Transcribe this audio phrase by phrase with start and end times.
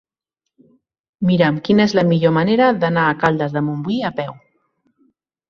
[1.29, 4.35] Mira'm quina és la millor manera d'anar a Caldes de Montbui a peu.